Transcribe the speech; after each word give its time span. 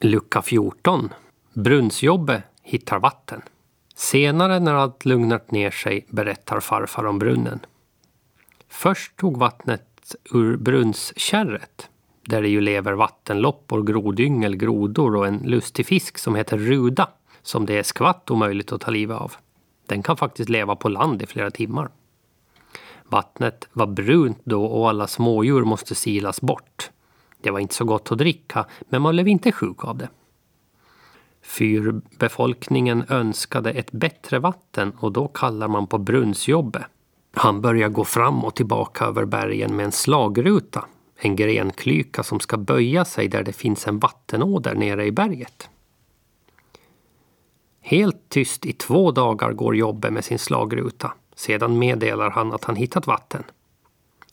Lucka 0.00 0.42
14. 0.42 1.08
Brunnsjobbe 1.52 2.42
hittar 2.62 2.98
vatten. 2.98 3.42
Senare 3.94 4.60
när 4.60 4.74
allt 4.74 5.04
lugnat 5.04 5.50
ner 5.50 5.70
sig 5.70 6.06
berättar 6.08 6.60
farfar 6.60 7.06
om 7.06 7.18
brunnen. 7.18 7.60
Först 8.68 9.16
tog 9.16 9.38
vattnet 9.38 10.14
ur 10.32 10.56
brunnskärret 10.56 11.90
där 12.24 12.42
det 12.42 12.48
ju 12.48 12.60
lever 12.60 12.92
vattenloppor, 12.92 13.82
grodyngel, 13.82 14.56
grodor 14.56 15.16
och 15.16 15.26
en 15.26 15.38
lustig 15.38 15.86
fisk 15.86 16.18
som 16.18 16.34
heter 16.34 16.58
ruda 16.58 17.08
som 17.42 17.66
det 17.66 17.78
är 17.78 17.82
skvatt 17.82 18.30
omöjligt 18.30 18.72
att 18.72 18.80
ta 18.80 18.90
livet 18.90 19.16
av. 19.16 19.32
Den 19.86 20.02
kan 20.02 20.16
faktiskt 20.16 20.48
leva 20.48 20.76
på 20.76 20.88
land 20.88 21.22
i 21.22 21.26
flera 21.26 21.50
timmar. 21.50 21.88
Vattnet 23.04 23.68
var 23.72 23.86
brunt 23.86 24.40
då 24.44 24.64
och 24.64 24.88
alla 24.88 25.06
smådjur 25.06 25.64
måste 25.64 25.94
silas 25.94 26.40
bort. 26.40 26.90
Det 27.40 27.50
var 27.50 27.58
inte 27.58 27.74
så 27.74 27.84
gott 27.84 28.12
att 28.12 28.18
dricka, 28.18 28.66
men 28.88 29.02
man 29.02 29.14
blev 29.14 29.28
inte 29.28 29.52
sjuk 29.52 29.84
av 29.84 29.98
det. 29.98 30.08
Fyrbefolkningen 31.42 33.04
önskade 33.08 33.70
ett 33.70 33.92
bättre 33.92 34.38
vatten 34.38 34.92
och 34.98 35.12
då 35.12 35.28
kallar 35.28 35.68
man 35.68 35.86
på 35.86 35.98
brunnsjobbe. 35.98 36.86
Han 37.32 37.60
börjar 37.60 37.88
gå 37.88 38.04
fram 38.04 38.44
och 38.44 38.54
tillbaka 38.54 39.04
över 39.04 39.24
bergen 39.24 39.76
med 39.76 39.84
en 39.84 39.92
slagruta, 39.92 40.84
en 41.16 41.36
grenklyka 41.36 42.22
som 42.22 42.40
ska 42.40 42.56
böja 42.56 43.04
sig 43.04 43.28
där 43.28 43.42
det 43.42 43.52
finns 43.52 43.86
en 43.86 43.98
vattenåder 43.98 44.74
nere 44.74 45.06
i 45.06 45.12
berget. 45.12 45.70
Helt 47.80 48.28
tyst 48.28 48.66
i 48.66 48.72
två 48.72 49.10
dagar 49.10 49.52
går 49.52 49.76
Jobbe 49.76 50.10
med 50.10 50.24
sin 50.24 50.38
slagruta. 50.38 51.12
Sedan 51.34 51.78
meddelar 51.78 52.30
han 52.30 52.52
att 52.52 52.64
han 52.64 52.76
hittat 52.76 53.06
vatten. 53.06 53.44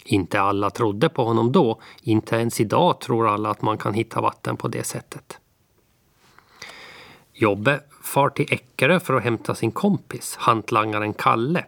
Inte 0.07 0.41
alla 0.41 0.69
trodde 0.69 1.09
på 1.09 1.25
honom 1.25 1.51
då. 1.51 1.81
Inte 2.01 2.35
ens 2.35 2.61
idag 2.61 3.01
tror 3.01 3.27
alla 3.27 3.49
att 3.49 3.61
man 3.61 3.77
kan 3.77 3.93
hitta 3.93 4.21
vatten 4.21 4.57
på 4.57 4.67
det 4.67 4.83
sättet. 4.83 5.39
Jobbe 7.33 7.81
far 8.01 8.29
till 8.29 8.53
Eckerö 8.53 8.99
för 8.99 9.13
att 9.13 9.23
hämta 9.23 9.55
sin 9.55 9.71
kompis, 9.71 10.35
hantlangaren 10.39 11.13
Kalle. 11.13 11.65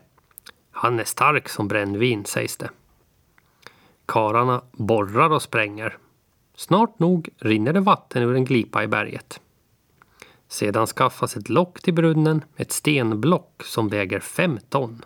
Han 0.71 0.99
är 0.99 1.03
stark 1.03 1.49
som 1.49 1.67
brännvin, 1.67 2.25
sägs 2.25 2.57
det. 2.57 2.69
Kararna 4.05 4.61
borrar 4.71 5.29
och 5.29 5.41
spränger. 5.41 5.97
Snart 6.55 6.99
nog 6.99 7.29
rinner 7.37 7.73
det 7.73 7.79
vatten 7.79 8.23
ur 8.23 8.35
en 8.35 8.45
glipa 8.45 8.83
i 8.83 8.87
berget. 8.87 9.41
Sedan 10.47 10.87
skaffas 10.87 11.37
ett 11.37 11.49
lock 11.49 11.81
till 11.81 11.93
brunnen, 11.93 12.43
ett 12.55 12.71
stenblock 12.71 13.63
som 13.63 13.89
väger 13.89 14.19
fem 14.19 14.59
ton. 14.69 15.05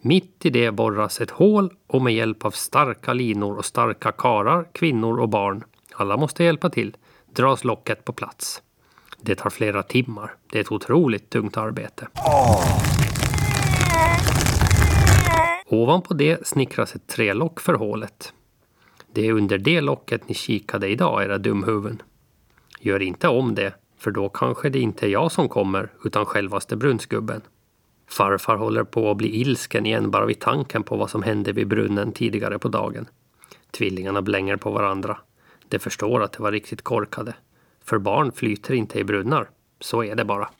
Mitt 0.00 0.46
i 0.46 0.50
det 0.50 0.70
borras 0.70 1.20
ett 1.20 1.30
hål 1.30 1.72
och 1.86 2.02
med 2.02 2.14
hjälp 2.14 2.44
av 2.44 2.50
starka 2.50 3.12
linor 3.12 3.56
och 3.56 3.64
starka 3.64 4.12
karar, 4.12 4.68
kvinnor 4.72 5.20
och 5.20 5.28
barn, 5.28 5.64
alla 5.94 6.16
måste 6.16 6.44
hjälpa 6.44 6.70
till, 6.70 6.96
dras 7.34 7.64
locket 7.64 8.04
på 8.04 8.12
plats. 8.12 8.62
Det 9.20 9.34
tar 9.34 9.50
flera 9.50 9.82
timmar. 9.82 10.34
Det 10.52 10.58
är 10.58 10.62
ett 10.62 10.72
otroligt 10.72 11.30
tungt 11.30 11.56
arbete. 11.56 12.08
Ovanpå 15.66 16.14
det 16.14 16.46
snickras 16.46 16.94
ett 16.94 17.06
trelock 17.06 17.60
för 17.60 17.74
hålet. 17.74 18.32
Det 19.12 19.26
är 19.28 19.32
under 19.32 19.58
det 19.58 19.80
locket 19.80 20.28
ni 20.28 20.34
kikade 20.34 20.88
idag, 20.88 21.24
era 21.24 21.38
dumhuvuden. 21.38 22.02
Gör 22.80 23.02
inte 23.02 23.28
om 23.28 23.54
det, 23.54 23.74
för 23.98 24.10
då 24.10 24.28
kanske 24.28 24.68
det 24.68 24.78
inte 24.78 25.06
är 25.06 25.10
jag 25.10 25.32
som 25.32 25.48
kommer, 25.48 25.92
utan 26.04 26.26
självaste 26.26 26.76
brunnsgubben. 26.76 27.40
Farfar 28.08 28.56
håller 28.56 28.84
på 28.84 29.10
att 29.10 29.16
bli 29.16 29.40
ilsken 29.40 29.86
igen 29.86 30.10
bara 30.10 30.26
vid 30.26 30.40
tanken 30.40 30.82
på 30.82 30.96
vad 30.96 31.10
som 31.10 31.22
hände 31.22 31.52
vid 31.52 31.68
brunnen 31.68 32.12
tidigare 32.12 32.58
på 32.58 32.68
dagen. 32.68 33.08
Tvillingarna 33.70 34.22
blänger 34.22 34.56
på 34.56 34.70
varandra. 34.70 35.18
De 35.68 35.78
förstår 35.78 36.22
att 36.22 36.32
det 36.32 36.42
var 36.42 36.52
riktigt 36.52 36.82
korkade. 36.82 37.34
För 37.84 37.98
barn 37.98 38.32
flyter 38.32 38.74
inte 38.74 38.98
i 38.98 39.04
brunnar. 39.04 39.48
Så 39.80 40.04
är 40.04 40.14
det 40.14 40.24
bara. 40.24 40.48